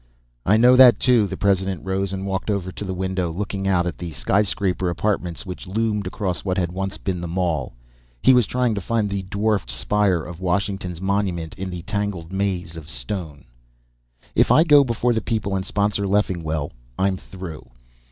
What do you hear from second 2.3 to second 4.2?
over to the window, looking out at the